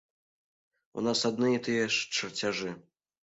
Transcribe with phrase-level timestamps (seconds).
[0.99, 2.73] У нас адны і тыя ж чарцяжы.